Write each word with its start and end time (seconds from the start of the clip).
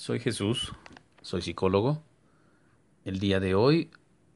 Soy 0.00 0.18
Jesús, 0.18 0.72
soy 1.20 1.42
psicólogo. 1.42 2.02
El 3.04 3.18
día 3.18 3.38
de 3.38 3.54
hoy 3.54 3.90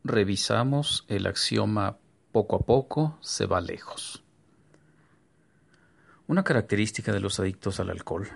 revisamos 0.05 1.07
el 1.09 1.27
axioma 1.27 1.97
poco 2.33 2.57
a 2.57 2.59
poco 2.59 3.17
se 3.23 3.47
va 3.47 3.63
lejos. 3.63 4.23
Una 6.27 6.45
característica 6.45 7.15
de 7.15 7.21
los 7.21 7.41
adictos 7.41 7.81
al 7.81 7.89
alcohol 7.89 8.29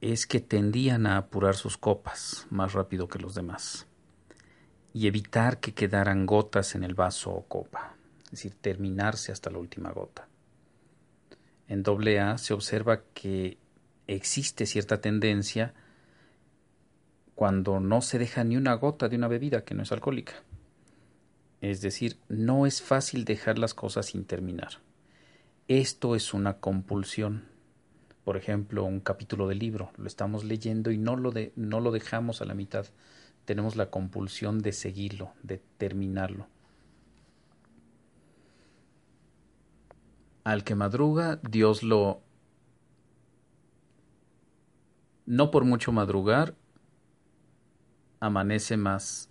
es 0.00 0.28
que 0.28 0.38
tendían 0.38 1.08
a 1.08 1.16
apurar 1.16 1.56
sus 1.56 1.76
copas 1.76 2.46
más 2.50 2.72
rápido 2.72 3.08
que 3.08 3.18
los 3.18 3.34
demás 3.34 3.88
y 4.94 5.08
evitar 5.08 5.58
que 5.58 5.74
quedaran 5.74 6.24
gotas 6.24 6.76
en 6.76 6.84
el 6.84 6.94
vaso 6.94 7.32
o 7.32 7.48
copa, 7.48 7.96
es 8.26 8.30
decir, 8.30 8.54
terminarse 8.54 9.32
hasta 9.32 9.50
la 9.50 9.58
última 9.58 9.90
gota. 9.90 10.28
En 11.66 11.82
AA 11.84 12.38
se 12.38 12.54
observa 12.54 13.02
que 13.12 13.58
existe 14.06 14.66
cierta 14.66 15.00
tendencia 15.00 15.74
cuando 17.38 17.78
no 17.78 18.02
se 18.02 18.18
deja 18.18 18.42
ni 18.42 18.56
una 18.56 18.74
gota 18.74 19.08
de 19.08 19.14
una 19.14 19.28
bebida 19.28 19.64
que 19.64 19.72
no 19.72 19.84
es 19.84 19.92
alcohólica. 19.92 20.32
Es 21.60 21.80
decir, 21.80 22.18
no 22.28 22.66
es 22.66 22.82
fácil 22.82 23.24
dejar 23.24 23.60
las 23.60 23.74
cosas 23.74 24.06
sin 24.06 24.24
terminar. 24.24 24.80
Esto 25.68 26.16
es 26.16 26.34
una 26.34 26.54
compulsión. 26.54 27.44
Por 28.24 28.36
ejemplo, 28.36 28.82
un 28.82 28.98
capítulo 28.98 29.46
del 29.46 29.60
libro, 29.60 29.92
lo 29.98 30.08
estamos 30.08 30.42
leyendo 30.42 30.90
y 30.90 30.98
no 30.98 31.14
lo, 31.14 31.30
de, 31.30 31.52
no 31.54 31.78
lo 31.78 31.92
dejamos 31.92 32.42
a 32.42 32.44
la 32.44 32.54
mitad. 32.54 32.86
Tenemos 33.44 33.76
la 33.76 33.88
compulsión 33.88 34.58
de 34.58 34.72
seguirlo, 34.72 35.30
de 35.44 35.62
terminarlo. 35.76 36.48
Al 40.42 40.64
que 40.64 40.74
madruga, 40.74 41.38
Dios 41.48 41.84
lo... 41.84 42.20
No 45.24 45.52
por 45.52 45.64
mucho 45.64 45.92
madrugar, 45.92 46.56
amanece 48.20 48.76
más. 48.76 49.30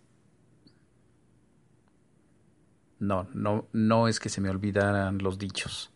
No, 2.99 3.27
no, 3.33 3.67
no 3.73 4.07
es 4.07 4.19
que 4.19 4.29
se 4.29 4.41
me 4.41 4.49
olvidaran 4.49 5.19
los 5.19 5.37
dichos. 5.37 5.91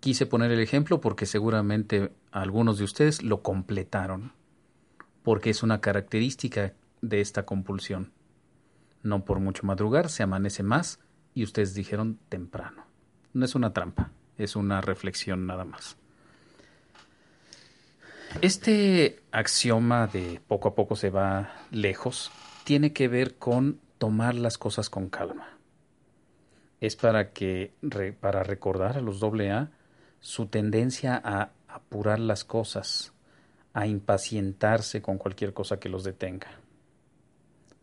Quise 0.00 0.26
poner 0.26 0.52
el 0.52 0.60
ejemplo 0.60 1.00
porque 1.00 1.26
seguramente 1.26 2.12
algunos 2.30 2.78
de 2.78 2.84
ustedes 2.84 3.22
lo 3.22 3.42
completaron, 3.42 4.32
porque 5.24 5.50
es 5.50 5.62
una 5.62 5.80
característica 5.80 6.74
de 7.02 7.20
esta 7.20 7.44
compulsión. 7.44 8.12
No 9.02 9.24
por 9.24 9.40
mucho 9.40 9.66
madrugar 9.66 10.08
se 10.08 10.22
amanece 10.22 10.62
más 10.62 11.00
y 11.34 11.42
ustedes 11.42 11.74
dijeron 11.74 12.18
temprano. 12.28 12.86
No 13.32 13.44
es 13.44 13.54
una 13.54 13.72
trampa, 13.72 14.12
es 14.36 14.56
una 14.56 14.80
reflexión 14.80 15.46
nada 15.46 15.64
más. 15.64 15.96
Este 18.42 19.20
axioma 19.32 20.06
de 20.06 20.40
poco 20.46 20.68
a 20.68 20.74
poco 20.74 20.94
se 20.94 21.10
va 21.10 21.50
lejos 21.72 22.30
tiene 22.62 22.92
que 22.92 23.08
ver 23.08 23.36
con 23.36 23.80
tomar 23.98 24.34
las 24.34 24.58
cosas 24.58 24.90
con 24.90 25.08
calma. 25.08 25.58
Es 26.80 26.94
para 26.94 27.32
que 27.32 27.72
para 28.20 28.44
recordar 28.44 28.96
a 28.96 29.00
los 29.00 29.20
AA 29.22 29.70
su 30.20 30.46
tendencia 30.46 31.20
a 31.24 31.50
apurar 31.66 32.20
las 32.20 32.44
cosas, 32.44 33.12
a 33.72 33.86
impacientarse 33.86 35.02
con 35.02 35.18
cualquier 35.18 35.52
cosa 35.52 35.80
que 35.80 35.88
los 35.88 36.04
detenga. 36.04 36.60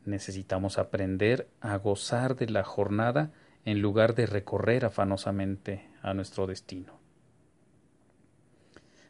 Necesitamos 0.06 0.78
aprender 0.78 1.50
a 1.60 1.76
gozar 1.78 2.36
de 2.36 2.48
la 2.50 2.64
jornada 2.64 3.32
en 3.66 3.82
lugar 3.82 4.16
de 4.16 4.28
recorrer 4.28 4.86
afanosamente 4.86 5.90
a 6.02 6.14
nuestro 6.14 6.48
destino. 6.48 6.94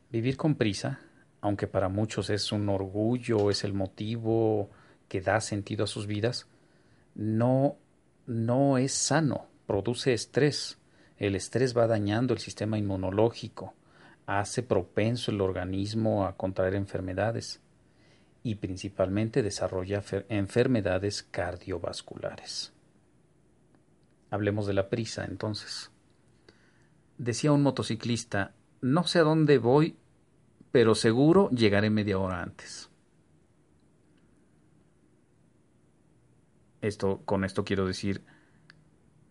Vivir 0.09 0.37
con 0.37 0.55
prisa 0.55 1.01
aunque 1.45 1.67
para 1.67 1.89
muchos 1.89 2.31
es 2.31 2.51
un 2.51 2.67
orgullo, 2.69 3.51
es 3.51 3.63
el 3.63 3.71
motivo 3.71 4.71
que 5.07 5.21
da 5.21 5.39
sentido 5.39 5.83
a 5.83 5.87
sus 5.87 6.07
vidas, 6.07 6.47
no, 7.13 7.77
no 8.25 8.79
es 8.79 8.93
sano, 8.93 9.45
produce 9.67 10.11
estrés. 10.11 10.79
El 11.17 11.35
estrés 11.35 11.77
va 11.77 11.85
dañando 11.85 12.33
el 12.33 12.39
sistema 12.39 12.79
inmunológico, 12.79 13.75
hace 14.25 14.63
propenso 14.63 15.29
el 15.29 15.39
organismo 15.39 16.25
a 16.25 16.35
contraer 16.35 16.73
enfermedades 16.73 17.61
y 18.41 18.55
principalmente 18.55 19.43
desarrolla 19.43 20.01
enfermedades 20.29 21.21
cardiovasculares. 21.21 22.73
Hablemos 24.31 24.65
de 24.65 24.73
la 24.73 24.89
prisa 24.89 25.25
entonces. 25.25 25.91
Decía 27.19 27.51
un 27.51 27.61
motociclista, 27.61 28.55
no 28.81 29.03
sé 29.03 29.19
a 29.19 29.23
dónde 29.23 29.59
voy, 29.59 29.95
pero 30.75 30.93
seguro 30.93 31.49
llegaré 31.51 31.89
media 31.89 32.19
hora 32.19 32.43
antes. 32.43 32.89
Esto, 36.81 37.21
con 37.23 37.45
esto 37.45 37.63
quiero 37.63 37.87
decir, 37.87 38.25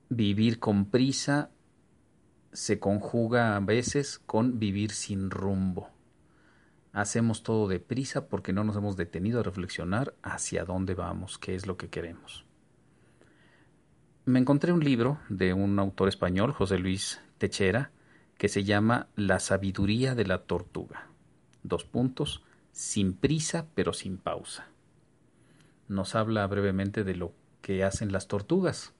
vivir 0.08 0.58
con 0.58 0.86
prisa 0.86 1.50
se 2.50 2.78
conjuga 2.78 3.56
a 3.56 3.60
veces 3.60 4.18
con 4.20 4.58
vivir 4.58 4.92
sin 4.92 5.30
rumbo. 5.30 5.90
Hacemos 6.94 7.42
todo 7.42 7.68
deprisa 7.68 8.26
porque 8.26 8.54
no 8.54 8.64
nos 8.64 8.76
hemos 8.76 8.96
detenido 8.96 9.40
a 9.40 9.42
reflexionar 9.42 10.14
hacia 10.22 10.64
dónde 10.64 10.94
vamos, 10.94 11.36
qué 11.36 11.54
es 11.54 11.66
lo 11.66 11.76
que 11.76 11.90
queremos. 11.90 12.46
Me 14.24 14.38
encontré 14.38 14.72
un 14.72 14.82
libro 14.82 15.18
de 15.28 15.52
un 15.52 15.78
autor 15.78 16.08
español, 16.08 16.52
José 16.52 16.78
Luis 16.78 17.20
Techera, 17.36 17.90
que 18.38 18.48
se 18.48 18.64
llama 18.64 19.08
La 19.14 19.40
sabiduría 19.40 20.14
de 20.14 20.24
la 20.24 20.38
tortuga 20.44 21.10
dos 21.64 21.84
puntos, 21.84 22.44
sin 22.70 23.14
prisa 23.14 23.66
pero 23.74 23.92
sin 23.92 24.18
pausa. 24.18 24.68
Nos 25.88 26.14
habla 26.14 26.46
brevemente 26.46 27.02
de 27.02 27.16
lo 27.16 27.32
que 27.60 27.82
hacen 27.82 28.12
las 28.12 28.28
tortugas. 28.28 28.92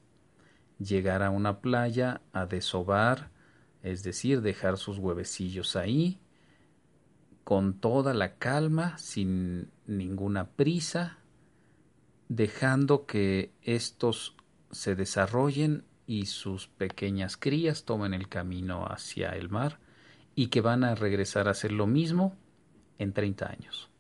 Llegar 0.79 1.23
a 1.23 1.31
una 1.31 1.61
playa 1.61 2.23
a 2.33 2.47
desovar, 2.47 3.31
es 3.83 4.03
decir, 4.03 4.41
dejar 4.41 4.77
sus 4.77 4.99
huevecillos 4.99 5.77
ahí, 5.77 6.19
con 7.45 7.75
toda 7.75 8.15
la 8.15 8.37
calma, 8.37 8.99
sin 8.99 9.71
ninguna 9.87 10.49
prisa, 10.49 11.19
dejando 12.29 13.07
que 13.07 13.53
estos 13.63 14.35
se 14.71 14.97
desarrollen 14.97 15.85
y 16.07 16.27
sus 16.27 16.69
pequeñas 16.69 17.37
crías 17.37 17.85
tomen 17.85 18.15
el 18.15 18.29
camino 18.29 18.87
hacia 18.87 19.31
el 19.31 19.49
mar 19.49 19.79
y 20.35 20.49
que 20.49 20.61
van 20.61 20.85
a 20.85 20.95
regresar 20.95 21.49
a 21.49 21.53
hacer 21.53 21.73
lo 21.73 21.87
mismo 21.87 22.37
en 22.99 23.13
30 23.13 23.51
años. 23.51 23.91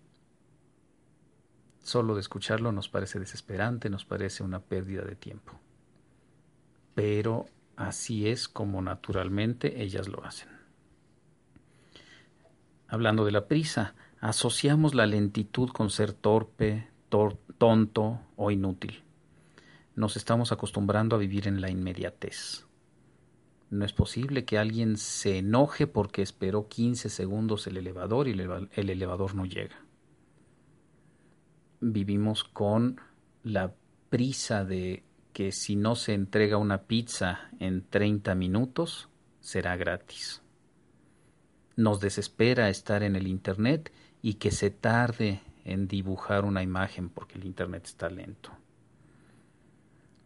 Solo 1.82 2.14
de 2.14 2.20
escucharlo 2.20 2.72
nos 2.72 2.88
parece 2.88 3.18
desesperante, 3.18 3.90
nos 3.90 4.04
parece 4.04 4.42
una 4.42 4.60
pérdida 4.60 5.02
de 5.02 5.16
tiempo. 5.16 5.60
Pero 6.94 7.46
así 7.76 8.28
es 8.28 8.48
como 8.48 8.80
naturalmente 8.80 9.82
ellas 9.82 10.08
lo 10.08 10.24
hacen. 10.24 10.48
Hablando 12.88 13.24
de 13.24 13.32
la 13.32 13.46
prisa, 13.48 13.94
asociamos 14.20 14.94
la 14.94 15.06
lentitud 15.06 15.70
con 15.70 15.90
ser 15.90 16.12
torpe, 16.12 16.88
tonto 17.58 18.20
o 18.36 18.50
inútil. 18.50 19.02
Nos 19.94 20.16
estamos 20.16 20.52
acostumbrando 20.52 21.16
a 21.16 21.18
vivir 21.18 21.46
en 21.46 21.60
la 21.60 21.70
inmediatez. 21.70 22.63
No 23.70 23.84
es 23.84 23.92
posible 23.92 24.44
que 24.44 24.58
alguien 24.58 24.96
se 24.96 25.38
enoje 25.38 25.86
porque 25.86 26.22
esperó 26.22 26.68
15 26.68 27.08
segundos 27.08 27.66
el 27.66 27.76
elevador 27.76 28.28
y 28.28 28.32
el 28.32 28.90
elevador 28.90 29.34
no 29.34 29.46
llega. 29.46 29.76
Vivimos 31.80 32.44
con 32.44 33.00
la 33.42 33.74
prisa 34.10 34.64
de 34.64 35.02
que 35.32 35.50
si 35.50 35.76
no 35.76 35.96
se 35.96 36.14
entrega 36.14 36.56
una 36.56 36.82
pizza 36.82 37.50
en 37.58 37.84
30 37.88 38.34
minutos, 38.34 39.08
será 39.40 39.76
gratis. 39.76 40.42
Nos 41.76 42.00
desespera 42.00 42.68
estar 42.68 43.02
en 43.02 43.16
el 43.16 43.26
Internet 43.26 43.92
y 44.22 44.34
que 44.34 44.52
se 44.52 44.70
tarde 44.70 45.42
en 45.64 45.88
dibujar 45.88 46.44
una 46.44 46.62
imagen 46.62 47.08
porque 47.08 47.38
el 47.38 47.44
Internet 47.44 47.86
está 47.86 48.08
lento 48.08 48.52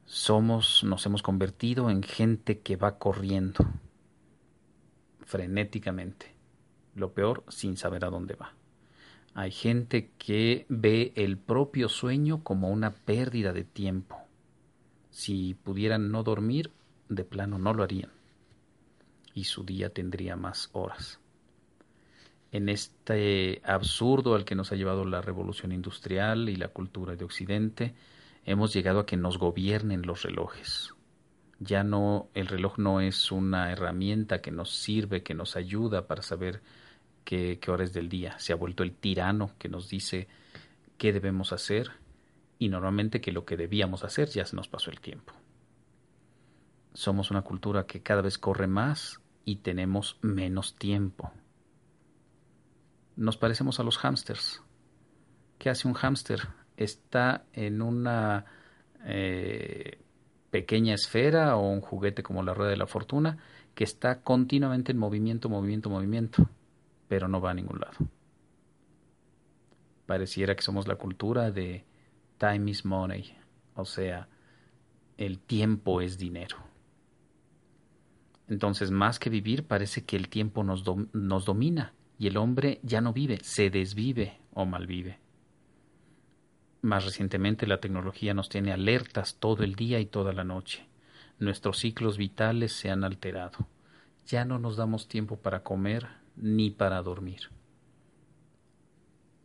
somos, 0.09 0.85
nos 0.85 1.05
hemos 1.05 1.23
convertido 1.23 1.91
en 1.91 2.03
gente 2.03 2.61
que 2.61 2.77
va 2.77 2.99
corriendo 2.99 3.65
frenéticamente, 5.21 6.35
lo 6.95 7.13
peor 7.13 7.45
sin 7.49 7.77
saber 7.77 8.07
a 8.07 8.11
dónde 8.11 8.35
va. 8.35 8.55
Hay 9.35 9.51
gente 9.51 10.11
que 10.17 10.65
ve 10.71 11.13
el 11.15 11.37
propio 11.37 11.91
sueño 11.91 12.43
como 12.43 12.71
una 12.71 12.95
pérdida 12.95 13.53
de 13.53 13.65
tiempo. 13.65 14.17
Si 15.11 15.53
pudieran 15.53 16.11
no 16.11 16.23
dormir, 16.23 16.73
de 17.11 17.25
plano 17.25 17.59
no 17.59 17.75
lo 17.75 17.83
harían. 17.83 18.11
Y 19.35 19.45
su 19.45 19.63
día 19.63 19.91
tendría 19.91 20.37
más 20.37 20.71
horas. 20.73 21.21
En 22.51 22.71
este 22.71 23.61
absurdo 23.63 24.35
al 24.35 24.47
que 24.47 24.55
nos 24.55 24.73
ha 24.73 24.77
llevado 24.77 25.05
la 25.05 25.21
revolución 25.21 25.71
industrial 25.71 26.49
y 26.49 26.57
la 26.57 26.69
cultura 26.69 27.15
de 27.15 27.25
Occidente, 27.27 27.95
hemos 28.45 28.73
llegado 28.73 29.01
a 29.01 29.07
que 29.07 29.17
nos 29.17 29.39
gobiernen 29.39 30.03
los 30.03 30.23
relojes. 30.23 30.95
Ya 31.61 31.83
no, 31.83 32.31
el 32.35 32.47
reloj 32.47 32.79
no 32.79 33.01
es 33.01 33.33
una 33.33 33.73
herramienta 33.73 34.41
que 34.41 34.53
nos 34.53 34.71
sirve, 34.75 35.23
que 35.23 35.35
nos 35.35 35.57
ayuda 35.57 36.07
para 36.07 36.23
saber 36.23 36.63
qué, 37.25 37.59
hora 37.69 37.85
es 37.85 37.93
del 37.93 38.09
día. 38.09 38.39
Se 38.39 38.53
ha 38.53 38.57
vuelto 38.57 38.83
el 38.83 38.95
tirano 38.95 39.51
que 39.59 39.69
nos 39.69 39.89
dice 39.89 40.29
qué 40.97 41.13
debemos 41.13 41.53
hacer 41.53 41.91
y 42.59 42.69
normalmente 42.69 43.21
que 43.21 43.33
lo 43.33 43.45
que 43.45 43.57
debíamos 43.57 44.05
hacer 44.05 44.29
ya 44.29 44.45
se 44.45 44.57
nos 44.57 44.69
pasó 44.69 44.91
el 44.91 45.01
tiempo. 45.01 45.35
Somos 46.95 47.31
una 47.31 47.43
cultura 47.43 47.87
que 47.87 48.03
cada 48.03 48.23
vez 48.23 48.39
corre 48.39 48.67
más 48.67 49.21
y 49.45 49.57
tenemos 49.57 50.19
menos 50.23 50.77
tiempo. 50.77 51.33
Nos 53.17 53.37
parecemos 53.37 53.81
a 53.81 53.83
los 53.83 53.99
hámsters. 53.99 54.63
¿Qué 55.59 55.71
hace 55.71 55.89
un 55.89 55.95
hámster? 55.95 56.49
Está 56.79 57.45
en 57.53 57.83
una 57.83 58.47
eh, 59.05 59.99
pequeña 60.51 60.95
esfera 60.95 61.57
o 61.57 61.69
un 61.69 61.81
juguete 61.81 62.23
como 62.23 62.43
la 62.43 62.55
rueda 62.55 62.71
de 62.71 62.77
la 62.77 62.87
fortuna 62.87 63.37
que 63.75 63.85
está 63.85 64.23
continuamente 64.23 64.93
en 64.93 64.99
movimiento, 64.99 65.49
movimiento, 65.49 65.91
movimiento, 65.91 66.49
pero 67.09 67.29
no 67.29 67.41
va 67.41 67.51
a 67.51 67.55
ningún 67.55 67.81
lado. 67.81 67.97
Pareciera 70.07 70.55
que 70.55 70.63
somos 70.63 70.89
la 70.89 70.97
cultura 70.97 71.51
de 71.51 71.85
time 72.39 72.71
is 72.71 72.85
money, 72.85 73.37
o 73.75 73.85
sea, 73.85 74.29
el 75.17 75.41
tiempo 75.41 76.01
es 76.01 76.17
dinero. 76.17 76.57
Entonces, 78.49 78.91
más 78.91 79.19
que 79.19 79.31
vivir, 79.31 79.65
parece 79.65 80.05
que 80.05 80.17
el 80.17 80.29
tiempo 80.29 80.65
nos, 80.65 80.83
nos 81.13 81.45
domina 81.45 81.93
y 82.19 82.29
el 82.29 82.37
hombre 82.37 82.81
ya 82.83 83.01
no 83.01 83.13
vive, 83.13 83.39
se 83.43 83.69
desvive 83.69 84.39
o 84.55 84.65
malvive. 84.65 85.19
Más 86.89 87.05
recientemente 87.05 87.67
la 87.67 87.81
tecnología 87.81 88.33
nos 88.33 88.49
tiene 88.49 88.73
alertas 88.73 89.37
todo 89.39 89.63
el 89.63 89.75
día 89.75 90.01
y 90.01 90.07
toda 90.07 90.33
la 90.33 90.43
noche. 90.43 90.87
Nuestros 91.39 91.81
ciclos 91.81 92.17
vitales 92.17 92.73
se 92.73 92.89
han 92.89 93.05
alterado. 93.05 93.69
Ya 94.27 94.47
no 94.47 94.59
nos 94.59 94.79
damos 94.79 95.07
tiempo 95.07 95.37
para 95.37 95.63
comer 95.63 96.09
ni 96.35 96.71
para 96.71 97.03
dormir. 97.03 97.51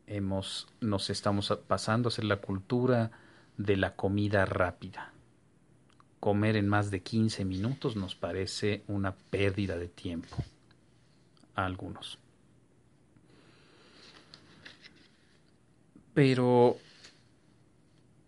Hemos, 0.07 0.69
nos 0.79 1.09
estamos 1.09 1.53
pasando 1.67 2.07
a 2.07 2.11
ser 2.13 2.23
la 2.23 2.37
cultura 2.37 3.11
de 3.57 3.75
la 3.75 3.97
comida 3.97 4.45
rápida. 4.45 5.11
Comer 6.21 6.55
en 6.55 6.69
más 6.69 6.91
de 6.91 7.01
15 7.01 7.43
minutos 7.43 7.97
nos 7.97 8.15
parece 8.15 8.83
una 8.87 9.15
pérdida 9.15 9.77
de 9.77 9.89
tiempo 9.89 10.37
a 11.55 11.65
algunos. 11.65 12.19
Pero 16.13 16.77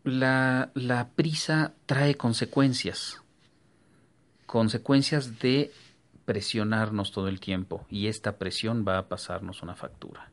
la, 0.06 1.10
prisa 1.16 1.74
trae 1.86 2.16
consecuencias, 2.16 3.22
consecuencias 4.46 5.40
de 5.40 5.72
presionarnos 6.26 7.12
todo 7.12 7.28
el 7.28 7.40
tiempo 7.40 7.86
y 7.90 8.08
esta 8.08 8.38
presión 8.38 8.86
va 8.88 8.98
a 9.00 9.08
pasarnos 9.08 9.64
una 9.64 9.76
factura. 9.76 10.30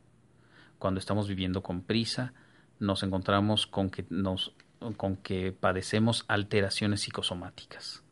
Cuando 0.78 1.00
estamos 1.00 1.28
viviendo 1.28 1.62
con 1.62 1.82
prisa, 1.82 2.32
nos 2.78 3.02
encontramos 3.02 3.66
con 3.66 3.90
que 3.90 5.52
padecemos 5.52 6.24
alteraciones 6.28 7.00
psicosomáticas. 7.02 8.02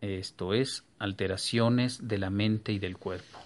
Esto 0.00 0.54
es, 0.54 0.84
alteraciones 0.98 2.06
de 2.06 2.18
la 2.18 2.30
mente 2.30 2.72
y 2.72 2.78
del 2.78 2.96
cuerpo, 2.96 3.38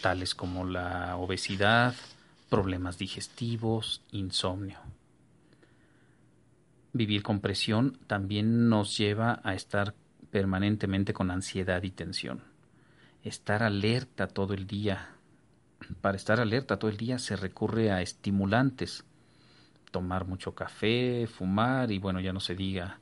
tales 0.00 0.34
como 0.34 0.64
la 0.64 1.16
obesidad, 1.16 1.94
problemas 2.48 2.96
digestivos, 2.96 4.00
insomnio. 4.10 4.78
Vivir 6.92 7.22
con 7.22 7.40
presión 7.40 7.98
también 8.06 8.68
nos 8.68 8.96
lleva 8.98 9.40
a 9.44 9.54
estar 9.54 9.94
permanentemente 10.30 11.12
con 11.12 11.30
ansiedad 11.30 11.82
y 11.82 11.90
tensión. 11.90 12.42
Estar 13.22 13.62
alerta 13.62 14.26
todo 14.26 14.54
el 14.54 14.66
día. 14.66 15.10
Para 16.00 16.16
estar 16.16 16.40
alerta 16.40 16.78
todo 16.78 16.90
el 16.90 16.96
día 16.96 17.18
se 17.18 17.36
recurre 17.36 17.90
a 17.90 18.02
estimulantes. 18.02 19.04
Tomar 19.90 20.26
mucho 20.26 20.54
café, 20.54 21.26
fumar 21.26 21.90
y 21.90 21.98
bueno, 21.98 22.20
ya 22.20 22.32
no 22.32 22.40
se 22.40 22.54
diga 22.54 23.00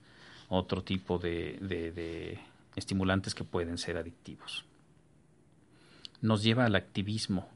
otro 0.48 0.82
tipo 0.82 1.18
de, 1.18 1.58
de 1.60 2.38
estimulantes 2.76 3.34
que 3.34 3.44
pueden 3.44 3.78
ser 3.78 3.96
adictivos. 3.96 4.64
Nos 6.20 6.42
lleva 6.42 6.64
al 6.64 6.74
activismo, 6.74 7.48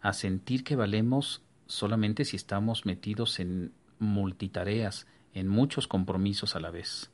a 0.00 0.12
sentir 0.12 0.64
que 0.64 0.76
valemos 0.76 1.42
solamente 1.66 2.24
si 2.24 2.36
estamos 2.36 2.84
metidos 2.84 3.40
en 3.40 3.72
multitareas, 3.98 5.06
en 5.34 5.48
muchos 5.48 5.88
compromisos 5.88 6.56
a 6.56 6.60
la 6.60 6.70
vez. 6.70 7.10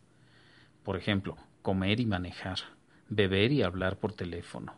Por 0.83 0.97
ejemplo, 0.97 1.37
comer 1.63 2.01
y 2.01 2.07
manejar, 2.07 2.59
beber 3.09 3.53
y 3.53 3.63
hablar 3.63 3.99
por 3.99 4.13
teléfono, 4.13 4.75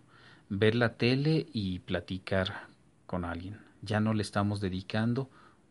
ver 0.49 0.75
la 0.75 0.95
tele 0.95 1.47
y 1.53 1.81
platicar 1.81 2.69
con 3.07 3.25
alguien. 3.25 3.61
Ya 3.83 4.01
no 4.01 4.15
le 4.15 4.23
estamos 4.23 4.61
dedicando 4.61 5.31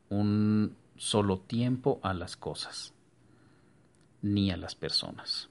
un 0.10 0.76
solo 0.98 1.40
tiempo 1.40 2.00
a 2.04 2.14
las 2.14 2.36
cosas, 2.36 2.94
ni 4.22 4.52
a 4.52 4.58
las 4.58 4.76
personas. 4.76 5.50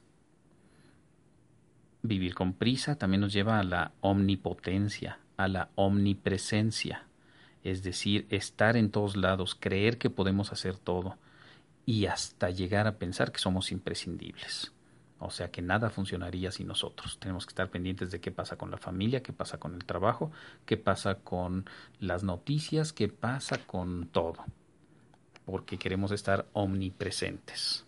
Vivir 2.02 2.34
con 2.34 2.52
prisa 2.52 2.96
también 2.96 3.22
nos 3.22 3.32
lleva 3.32 3.58
a 3.58 3.64
la 3.64 3.92
omnipotencia, 4.00 5.18
a 5.36 5.48
la 5.48 5.70
omnipresencia, 5.74 7.04
es 7.64 7.82
decir, 7.82 8.26
estar 8.30 8.76
en 8.76 8.90
todos 8.90 9.16
lados, 9.16 9.56
creer 9.58 9.98
que 9.98 10.10
podemos 10.10 10.52
hacer 10.52 10.76
todo, 10.78 11.16
y 11.88 12.04
hasta 12.04 12.50
llegar 12.50 12.86
a 12.86 12.98
pensar 12.98 13.32
que 13.32 13.38
somos 13.38 13.72
imprescindibles. 13.72 14.72
O 15.20 15.30
sea 15.30 15.50
que 15.50 15.62
nada 15.62 15.88
funcionaría 15.88 16.52
sin 16.52 16.66
nosotros. 16.66 17.18
Tenemos 17.18 17.46
que 17.46 17.52
estar 17.52 17.70
pendientes 17.70 18.10
de 18.10 18.20
qué 18.20 18.30
pasa 18.30 18.58
con 18.58 18.70
la 18.70 18.76
familia, 18.76 19.22
qué 19.22 19.32
pasa 19.32 19.56
con 19.56 19.74
el 19.74 19.86
trabajo, 19.86 20.30
qué 20.66 20.76
pasa 20.76 21.14
con 21.14 21.64
las 21.98 22.24
noticias, 22.24 22.92
qué 22.92 23.08
pasa 23.08 23.56
con 23.64 24.08
todo. 24.08 24.44
Porque 25.46 25.78
queremos 25.78 26.12
estar 26.12 26.46
omnipresentes. 26.52 27.86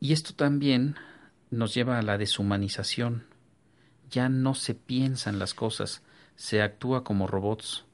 Y 0.00 0.14
esto 0.14 0.32
también 0.32 0.96
nos 1.50 1.74
lleva 1.74 1.98
a 1.98 2.02
la 2.02 2.16
deshumanización. 2.16 3.26
Ya 4.08 4.30
no 4.30 4.54
se 4.54 4.74
piensan 4.74 5.38
las 5.38 5.52
cosas, 5.52 6.02
se 6.34 6.62
actúa 6.62 7.04
como 7.04 7.26
robots 7.26 7.84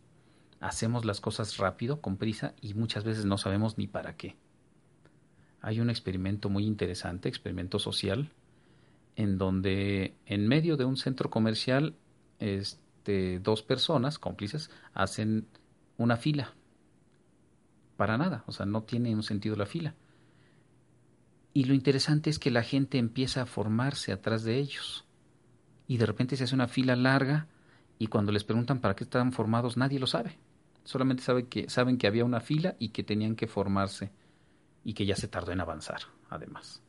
hacemos 0.60 1.04
las 1.04 1.20
cosas 1.20 1.56
rápido, 1.56 2.00
con 2.00 2.16
prisa, 2.16 2.54
y 2.60 2.74
muchas 2.74 3.04
veces 3.04 3.24
no 3.24 3.38
sabemos 3.38 3.78
ni 3.78 3.86
para 3.86 4.16
qué. 4.16 4.36
Hay 5.60 5.80
un 5.80 5.90
experimento 5.90 6.48
muy 6.48 6.64
interesante, 6.64 7.28
experimento 7.28 7.78
social, 7.78 8.30
en 9.16 9.38
donde 9.38 10.14
en 10.26 10.46
medio 10.46 10.76
de 10.76 10.84
un 10.84 10.96
centro 10.96 11.30
comercial, 11.30 11.96
este, 12.38 13.40
dos 13.40 13.62
personas 13.62 14.18
cómplices 14.18 14.70
hacen 14.94 15.48
una 15.96 16.16
fila. 16.16 16.54
Para 17.96 18.16
nada, 18.16 18.44
o 18.46 18.52
sea, 18.52 18.66
no 18.66 18.82
tiene 18.82 19.14
un 19.14 19.24
sentido 19.24 19.56
la 19.56 19.66
fila. 19.66 19.94
Y 21.52 21.64
lo 21.64 21.74
interesante 21.74 22.30
es 22.30 22.38
que 22.38 22.52
la 22.52 22.62
gente 22.62 22.98
empieza 22.98 23.42
a 23.42 23.46
formarse 23.46 24.12
atrás 24.12 24.44
de 24.44 24.58
ellos. 24.58 25.04
Y 25.88 25.96
de 25.96 26.06
repente 26.06 26.36
se 26.36 26.44
hace 26.44 26.54
una 26.54 26.68
fila 26.68 26.94
larga 26.94 27.48
y 27.98 28.06
cuando 28.06 28.30
les 28.30 28.44
preguntan 28.44 28.80
para 28.80 28.94
qué 28.94 29.02
están 29.02 29.32
formados, 29.32 29.76
nadie 29.76 29.98
lo 29.98 30.06
sabe 30.06 30.38
solamente 30.88 31.22
sabe 31.22 31.48
que, 31.48 31.68
saben 31.68 31.98
que 31.98 32.06
había 32.06 32.24
una 32.24 32.40
fila 32.40 32.74
y 32.78 32.88
que 32.88 33.02
tenían 33.02 33.36
que 33.36 33.46
formarse 33.46 34.10
y 34.84 34.94
que 34.94 35.04
ya 35.04 35.16
se 35.16 35.28
tardó 35.28 35.52
en 35.52 35.60
avanzar, 35.60 36.00
además. 36.30 36.82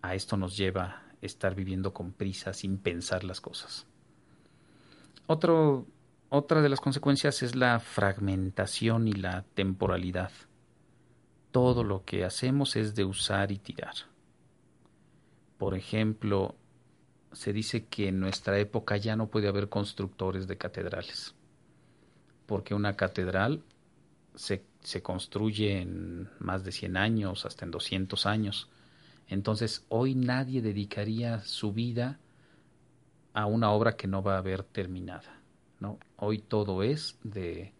A 0.00 0.16
esto 0.16 0.36
nos 0.36 0.56
lleva 0.56 1.04
estar 1.20 1.54
viviendo 1.54 1.94
con 1.94 2.10
prisa 2.10 2.52
sin 2.52 2.78
pensar 2.78 3.22
las 3.22 3.40
cosas. 3.40 3.86
Otra 5.28 6.60
de 6.60 6.68
las 6.68 6.80
consecuencias 6.80 7.44
es 7.44 7.54
la 7.54 7.78
fragmentación 7.78 9.06
y 9.06 9.12
la 9.12 9.44
temporalidad. 9.54 10.32
Todo 11.52 11.84
lo 11.84 12.04
que 12.04 12.24
hacemos 12.24 12.74
es 12.74 12.96
de 12.96 13.04
usar 13.04 13.52
y 13.52 13.58
tirar. 13.58 13.94
Por 15.56 15.76
ejemplo, 15.76 16.56
se 17.30 17.52
dice 17.52 17.84
que 17.84 18.08
en 18.08 18.18
nuestra 18.18 18.58
época 18.58 18.96
ya 18.96 19.14
no 19.14 19.28
puede 19.28 19.46
haber 19.46 19.68
constructores 19.68 20.48
de 20.48 20.58
catedrales 20.58 21.36
porque 22.46 22.74
una 22.74 22.96
catedral 22.96 23.62
se, 24.34 24.64
se, 24.80 25.02
construye 25.02 25.80
en 25.80 26.28
más 26.38 26.64
de 26.64 26.72
100 26.72 26.96
años, 26.96 27.46
hasta 27.46 27.64
en 27.64 27.70
200 27.70 28.26
años. 28.26 28.68
Entonces, 29.28 29.84
hoy 29.88 30.14
nadie 30.14 30.62
dedicaría 30.62 31.40
su 31.40 31.72
vida 31.72 32.18
a 33.34 33.46
una 33.46 33.70
obra 33.70 33.96
que 33.96 34.08
no 34.08 34.22
va 34.22 34.34
a 34.34 34.38
haber 34.38 34.62
terminada. 34.62 35.42
¿no? 35.80 35.98
Hoy 36.16 36.38
todo 36.38 36.82
es 36.82 37.18
de, 37.24 37.72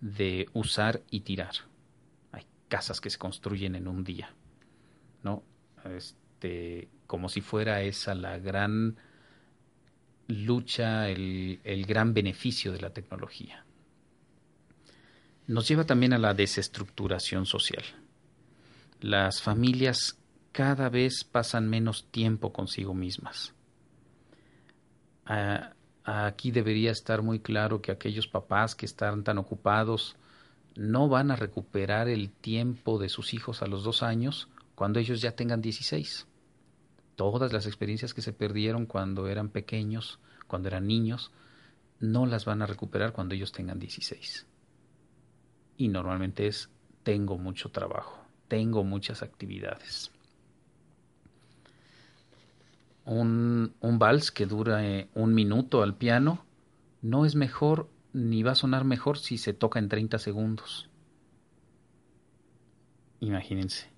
de 0.00 0.48
usar 0.52 1.02
y 1.10 1.20
tirar. 1.20 1.54
Hay 2.32 2.44
casas 2.68 3.00
que 3.00 3.10
se 3.10 3.18
construyen 3.18 3.74
en 3.74 3.88
un 3.88 4.04
día, 4.04 4.30
¿no? 5.22 5.42
Este, 5.84 6.88
como 7.06 7.28
si 7.28 7.40
fuera 7.40 7.82
esa 7.82 8.14
la 8.14 8.38
gran 8.38 8.96
lucha, 10.28 11.08
el, 11.08 11.60
el 11.64 11.84
gran 11.86 12.14
beneficio 12.14 12.70
de 12.70 12.80
la 12.80 12.90
tecnología. 12.90 13.64
Nos 15.48 15.66
lleva 15.66 15.84
también 15.84 16.12
a 16.12 16.18
la 16.18 16.34
desestructuración 16.34 17.46
social. 17.46 17.82
Las 19.00 19.40
familias 19.40 20.18
cada 20.52 20.90
vez 20.90 21.24
pasan 21.24 21.70
menos 21.70 22.04
tiempo 22.10 22.52
consigo 22.52 22.92
mismas. 22.92 23.54
aquí 26.04 26.50
debería 26.50 26.90
estar 26.90 27.22
muy 27.22 27.40
claro 27.40 27.80
que 27.80 27.92
aquellos 27.92 28.28
papás 28.28 28.74
que 28.74 28.84
están 28.84 29.24
tan 29.24 29.38
ocupados 29.38 30.16
no 30.76 31.08
van 31.08 31.30
a 31.30 31.36
recuperar 31.36 32.08
el 32.08 32.30
tiempo 32.30 32.98
de 32.98 33.08
sus 33.08 33.32
hijos 33.32 33.62
a 33.62 33.66
los 33.66 33.84
dos 33.84 34.02
años 34.02 34.48
cuando 34.74 35.00
ellos 35.00 35.22
ya 35.22 35.32
tengan 35.32 35.62
16. 35.62 36.26
Todas 37.16 37.54
las 37.54 37.66
experiencias 37.66 38.12
que 38.12 38.20
se 38.20 38.34
perdieron 38.34 38.84
cuando 38.84 39.28
eran 39.28 39.48
pequeños, 39.48 40.18
cuando 40.46 40.68
eran 40.68 40.86
niños, 40.86 41.32
no 42.00 42.26
las 42.26 42.44
van 42.44 42.60
a 42.60 42.66
recuperar 42.66 43.14
cuando 43.14 43.34
ellos 43.34 43.52
tengan 43.52 43.78
16. 43.78 44.46
Y 45.78 45.88
normalmente 45.88 46.46
es 46.46 46.68
tengo 47.02 47.38
mucho 47.38 47.70
trabajo, 47.70 48.22
tengo 48.48 48.84
muchas 48.84 49.22
actividades 49.22 50.12
un, 53.08 53.74
vals 53.80 54.30
que 54.30 54.46
dura 54.46 54.86
eh, 54.86 55.08
un 55.14 55.34
minuto 55.34 55.82
al 55.82 55.96
piano 55.96 56.44
no 57.00 57.24
es 57.24 57.34
mejor 57.34 57.88
ni 58.12 58.42
va 58.42 58.52
a 58.52 58.56
sonar 58.56 58.84
mejor 58.84 59.18
si 59.18 59.38
se 59.38 59.52
toca 59.52 59.78
en 59.78 59.88
30 59.88 60.18
segundos. 60.18 60.90
Imagínense, 63.20 63.90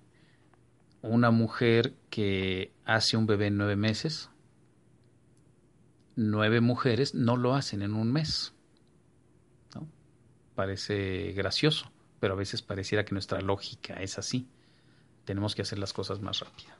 una 1.01 1.31
mujer 1.31 1.95
que 2.09 2.73
hace 2.85 3.17
un 3.17 3.27
bebé 3.27 3.47
en 3.47 3.57
nueve 3.57 3.75
meses, 3.75 4.29
nueve 6.15 6.61
mujeres 6.61 7.13
no 7.13 7.37
lo 7.37 7.53
hacen 7.53 7.81
en 7.81 7.93
un 7.93 8.11
mes. 8.11 8.53
Parece 10.55 11.31
gracioso, 11.33 11.91
pero 12.19 12.33
a 12.33 12.37
veces 12.37 12.61
pareciera 12.61 13.05
que 13.05 13.13
nuestra 13.13 13.41
lógica 13.41 13.95
es 14.01 14.17
así. 14.17 14.47
Tenemos 15.25 15.55
que 15.55 15.61
hacer 15.61 15.79
las 15.79 15.93
cosas 15.93 16.19
más 16.19 16.39
rápido. 16.39 16.71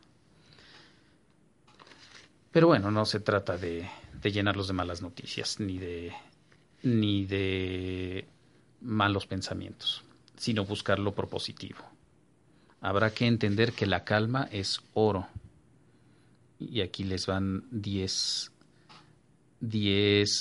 Pero 2.51 2.67
bueno, 2.67 2.91
no 2.91 3.05
se 3.05 3.21
trata 3.21 3.57
de, 3.57 3.89
llenarlos 4.21 4.67
de 4.67 4.73
malas 4.73 5.01
noticias 5.01 5.59
ni 5.59 5.77
de, 5.77 6.11
ni 6.83 7.25
de 7.25 8.27
malos 8.81 9.25
pensamientos, 9.25 10.03
sino 10.35 10.65
buscar 10.65 10.99
lo 10.99 11.15
propositivo. 11.15 11.79
Habrá 12.81 13.13
que 13.13 13.25
entender 13.25 13.71
que 13.73 13.85
la 13.85 14.03
calma 14.03 14.49
es 14.51 14.81
oro. 14.93 15.27
Y 16.59 16.81
aquí 16.81 17.03
les 17.03 17.25
van 17.25 17.63
10 17.71 18.51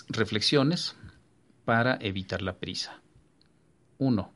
reflexiones 0.09 0.97
para 1.65 1.97
evitar 2.01 2.43
la 2.43 2.57
prisa. 2.57 3.01
1. 4.01 4.33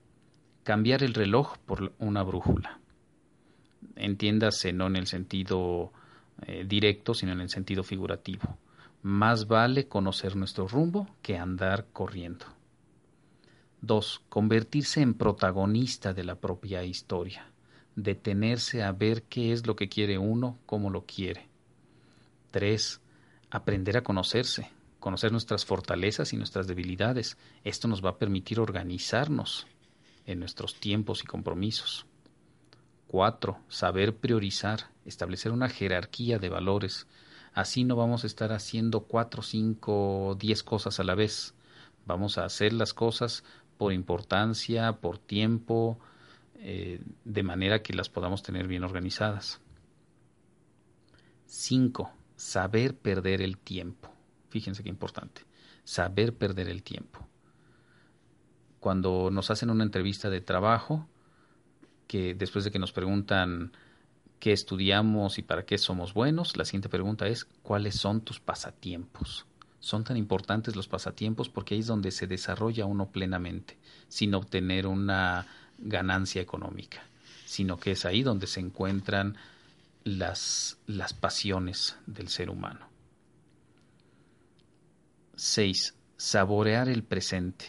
Cambiar 0.62 1.02
el 1.02 1.14
reloj 1.14 1.56
por 1.64 1.94
una 1.98 2.22
brújula. 2.22 2.80
Entiéndase 3.96 4.74
no 4.74 4.86
en 4.88 4.96
el 4.96 5.06
sentido 5.06 5.90
eh, 6.46 6.64
directo, 6.68 7.14
sino 7.14 7.32
en 7.32 7.40
el 7.40 7.48
sentido 7.48 7.82
figurativo. 7.82 8.58
Más 9.00 9.46
vale 9.46 9.88
conocer 9.88 10.36
nuestro 10.36 10.68
rumbo 10.68 11.08
que 11.22 11.38
andar 11.38 11.86
corriendo. 11.94 12.44
2. 13.80 14.24
Convertirse 14.28 15.00
en 15.00 15.14
protagonista 15.14 16.12
de 16.12 16.24
la 16.24 16.34
propia 16.34 16.84
historia. 16.84 17.46
Detenerse 17.96 18.82
a 18.82 18.92
ver 18.92 19.22
qué 19.22 19.52
es 19.52 19.66
lo 19.66 19.76
que 19.76 19.88
quiere 19.88 20.18
uno, 20.18 20.58
cómo 20.66 20.90
lo 20.90 21.06
quiere. 21.06 21.48
3. 22.50 23.00
Aprender 23.50 23.96
a 23.96 24.02
conocerse, 24.02 24.70
conocer 25.04 25.32
nuestras 25.32 25.66
fortalezas 25.66 26.32
y 26.32 26.38
nuestras 26.38 26.66
debilidades. 26.66 27.36
Esto 27.62 27.88
nos 27.88 28.02
va 28.02 28.08
a 28.08 28.16
permitir 28.16 28.58
organizarnos 28.58 29.66
en 30.24 30.38
nuestros 30.38 30.80
tiempos 30.80 31.22
y 31.22 31.26
compromisos. 31.26 32.06
4. 33.08 33.58
Saber 33.68 34.16
priorizar, 34.16 34.88
establecer 35.04 35.52
una 35.52 35.68
jerarquía 35.68 36.38
de 36.38 36.48
valores. 36.48 37.06
Así 37.52 37.84
no 37.84 37.96
vamos 37.96 38.24
a 38.24 38.26
estar 38.26 38.50
haciendo 38.50 39.00
cuatro, 39.00 39.42
cinco, 39.42 40.38
diez 40.40 40.62
cosas 40.62 40.98
a 40.98 41.04
la 41.04 41.14
vez. 41.14 41.52
Vamos 42.06 42.38
a 42.38 42.46
hacer 42.46 42.72
las 42.72 42.94
cosas 42.94 43.44
por 43.76 43.92
importancia, 43.92 44.90
por 45.02 45.18
tiempo, 45.18 45.98
eh, 46.60 47.02
de 47.26 47.42
manera 47.42 47.82
que 47.82 47.92
las 47.92 48.08
podamos 48.08 48.42
tener 48.42 48.66
bien 48.68 48.84
organizadas. 48.84 49.60
5. 51.44 52.10
Saber 52.36 52.96
perder 52.96 53.42
el 53.42 53.58
tiempo. 53.58 54.13
Fíjense 54.54 54.84
qué 54.84 54.88
importante. 54.88 55.42
Saber 55.82 56.32
perder 56.32 56.68
el 56.68 56.84
tiempo. 56.84 57.26
Cuando 58.78 59.28
nos 59.32 59.50
hacen 59.50 59.68
una 59.68 59.82
entrevista 59.82 60.30
de 60.30 60.40
trabajo, 60.40 61.08
que 62.06 62.36
después 62.36 62.64
de 62.64 62.70
que 62.70 62.78
nos 62.78 62.92
preguntan 62.92 63.72
qué 64.38 64.52
estudiamos 64.52 65.38
y 65.38 65.42
para 65.42 65.64
qué 65.66 65.76
somos 65.76 66.14
buenos, 66.14 66.56
la 66.56 66.64
siguiente 66.64 66.88
pregunta 66.88 67.26
es 67.26 67.46
¿cuáles 67.64 67.96
son 67.96 68.20
tus 68.20 68.38
pasatiempos? 68.38 69.44
Son 69.80 70.04
tan 70.04 70.16
importantes 70.16 70.76
los 70.76 70.86
pasatiempos 70.86 71.48
porque 71.48 71.74
ahí 71.74 71.80
es 71.80 71.88
donde 71.88 72.12
se 72.12 72.28
desarrolla 72.28 72.86
uno 72.86 73.10
plenamente, 73.10 73.76
sin 74.06 74.36
obtener 74.36 74.86
una 74.86 75.48
ganancia 75.78 76.40
económica, 76.40 77.02
sino 77.44 77.76
que 77.80 77.90
es 77.90 78.04
ahí 78.04 78.22
donde 78.22 78.46
se 78.46 78.60
encuentran 78.60 79.36
las, 80.04 80.78
las 80.86 81.12
pasiones 81.12 81.96
del 82.06 82.28
ser 82.28 82.50
humano. 82.50 82.93
6. 85.36 85.94
Saborear 86.16 86.88
el 86.88 87.02
presente. 87.02 87.66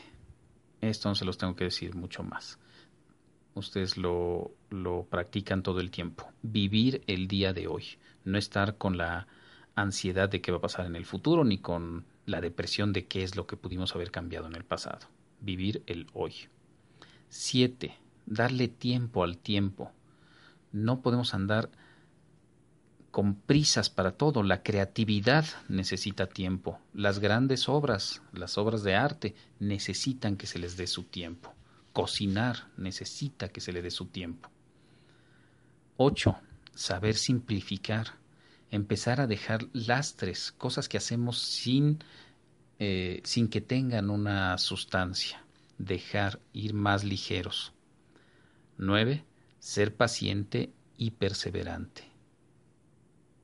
Esto 0.82 1.10
no 1.10 1.16
se 1.16 1.26
los 1.26 1.38
tengo 1.38 1.56
que 1.56 1.66
decir 1.66 1.96
mucho 1.96 2.24
más 2.24 2.60
ustedes 3.56 3.98
lo, 3.98 4.52
lo 4.70 5.06
practican 5.06 5.64
todo 5.64 5.80
el 5.80 5.90
tiempo. 5.90 6.30
Vivir 6.42 7.02
el 7.08 7.28
día 7.28 7.54
de 7.54 7.68
hoy, 7.68 7.86
no 8.24 8.38
estar 8.38 8.78
con 8.78 8.98
la 8.98 9.28
ansiedad 9.76 10.30
de 10.30 10.42
qué 10.42 10.52
va 10.52 10.60
a 10.60 10.62
pasar 10.62 10.86
en 10.86 10.96
el 10.96 11.06
futuro, 11.06 11.44
ni 11.44 11.58
con 11.58 12.06
la 12.26 12.42
depresión 12.42 12.94
de 12.94 13.08
qué 13.08 13.24
es 13.24 13.36
lo 13.36 13.48
que 13.48 13.58
pudimos 13.58 13.96
haber 13.96 14.12
cambiado 14.12 14.48
en 14.48 14.56
el 14.56 14.64
pasado. 14.64 15.08
Vivir 15.42 15.84
el 15.88 16.08
hoy. 16.14 16.34
Siete, 17.30 17.98
darle 18.26 18.68
tiempo 18.68 19.24
al 19.24 19.38
tiempo. 19.38 19.92
No 20.72 21.02
podemos 21.02 21.34
andar 21.34 21.70
con 23.16 23.34
prisas 23.34 23.90
para 23.90 24.12
todo. 24.12 24.44
La 24.44 24.62
creatividad 24.62 25.46
necesita 25.70 26.28
tiempo. 26.28 26.82
Las 26.94 27.20
grandes 27.20 27.70
obras, 27.70 28.22
las 28.34 28.58
obras 28.58 28.84
de 28.84 28.96
arte, 28.96 29.36
necesitan 29.58 30.36
que 30.36 30.48
se 30.48 30.60
les 30.60 30.76
dé 30.76 30.86
su 30.86 31.04
tiempo. 31.04 31.54
Cocinar 31.94 32.68
necesita 32.76 33.48
que 33.48 33.62
se 33.62 33.72
le 33.72 33.82
dé 33.82 33.90
su 33.90 34.08
tiempo. 34.08 34.50
8. 35.96 36.36
Saber 36.74 37.16
simplificar. 37.16 38.16
Empezar 38.70 39.22
a 39.22 39.28
dejar 39.28 39.66
lastres, 39.72 40.52
cosas 40.52 40.90
que 40.90 40.98
hacemos 40.98 41.40
sin, 41.40 42.04
eh, 42.80 43.22
sin 43.24 43.48
que 43.48 43.62
tengan 43.62 44.10
una 44.10 44.58
sustancia. 44.58 45.42
Dejar 45.78 46.42
ir 46.52 46.74
más 46.74 47.06
ligeros. 47.06 47.72
9. 48.78 49.24
Ser 49.60 49.96
paciente 49.96 50.74
y 50.98 51.12
perseverante. 51.12 52.15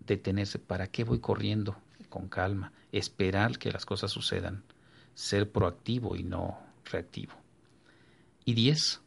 Detenerse. 0.06 0.60
¿Para 0.60 0.88
qué 0.88 1.04
voy 1.04 1.20
corriendo? 1.20 1.78
Con 2.10 2.28
calma. 2.28 2.72
Esperar 2.92 3.58
que 3.58 3.72
las 3.72 3.86
cosas 3.86 4.12
sucedan. 4.12 4.64
Ser 5.14 5.52
proactivo 5.52 6.16
y 6.16 6.24
no 6.24 6.60
reactivo. 6.86 7.34
Y 8.46 8.54
diez, 8.54 9.02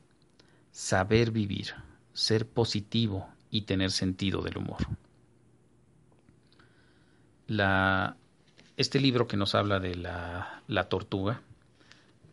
saber 0.71 1.31
vivir, 1.31 1.75
ser 2.13 2.49
positivo 2.49 3.29
y 3.51 3.63
tener 3.63 3.91
sentido 3.91 4.43
del 4.43 4.59
humor. 4.59 4.79
La, 7.47 8.17
este 8.77 9.01
libro 9.01 9.27
que 9.27 9.37
nos 9.37 9.55
habla 9.55 9.81
de 9.81 9.95
la, 9.95 10.63
la 10.67 10.89
tortuga 10.89 11.43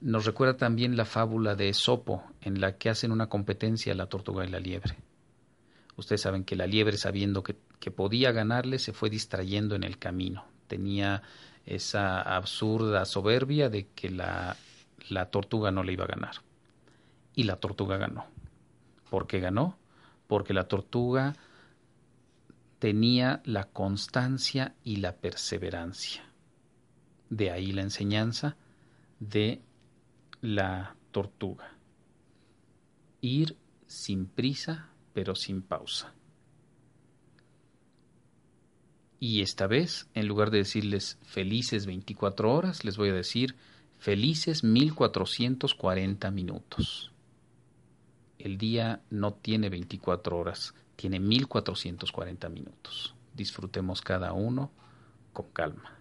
nos 0.02 0.26
recuerda 0.26 0.58
también 0.58 0.98
la 0.98 1.06
fábula 1.06 1.56
de 1.56 1.70
Esopo, 1.70 2.24
en 2.42 2.60
la 2.60 2.78
que 2.78 2.90
hacen 2.90 3.12
una 3.12 3.30
competencia 3.30 3.94
la 3.94 4.08
tortuga 4.08 4.44
y 4.44 4.50
la 4.50 4.60
liebre. 4.60 4.98
Ustedes 5.96 6.22
saben 6.22 6.44
que 6.44 6.56
la 6.56 6.66
liebre, 6.66 6.98
sabiendo 6.98 7.44
que, 7.44 7.56
que, 7.82 7.92
podía 7.92 8.32
ganarle, 8.32 8.80
se 8.80 8.94
fue 8.94 9.10
distrayendo 9.10 9.76
en 9.76 9.84
el 9.84 9.98
camino. 9.98 10.46
Tenía 10.68 11.24
esa 11.66 12.22
absurda 12.22 13.04
soberbia 13.04 13.70
de 13.70 13.88
que 13.90 14.10
la, 14.10 14.56
la 15.10 15.26
tortuga 15.26 15.72
no 15.72 15.84
le 15.84 15.94
iba 15.94 16.06
a 16.06 16.08
ganar 16.08 16.36
y 17.36 17.44
la 17.44 17.58
tortuga 17.58 17.98
ganó. 17.98 18.26
¿Por 19.10 19.28
qué 19.28 19.40
ganó? 19.40 19.78
Porque 20.28 20.54
la 20.54 20.68
tortuga 20.68 21.36
tenía 22.80 23.42
la 23.46 23.66
constancia 23.66 24.76
y 24.84 24.98
la 24.98 25.18
perseverancia. 25.18 26.24
De 27.30 27.52
ahí 27.52 27.72
la 27.72 27.82
enseñanza 27.82 28.56
de 29.20 29.62
la 30.42 30.96
tortuga. 31.12 31.76
Ir 33.22 33.58
sin 33.88 34.26
prisa, 34.26 34.90
pero 35.14 35.36
sin 35.36 35.62
pausa. 35.62 36.14
Y 39.24 39.44
esta 39.44 39.68
vez, 39.68 40.08
en 40.16 40.28
lugar 40.28 40.50
de 40.50 40.58
decirles 40.58 41.20
felices 41.22 41.86
24 41.86 42.52
horas, 42.52 42.84
les 42.84 42.98
voy 42.98 43.10
a 43.10 43.14
decir 43.14 43.56
felices 44.00 44.64
1440 44.64 46.32
minutos. 46.32 47.12
El 48.40 48.58
día 48.58 49.04
no 49.12 49.36
tiene 49.36 49.70
24 49.70 50.36
horas, 50.36 50.74
tiene 50.96 51.20
1440 51.20 52.50
minutos. 52.50 53.14
Disfrutemos 53.36 54.02
cada 54.02 54.34
uno 54.34 54.72
con 55.34 55.52
calma. 55.52 56.01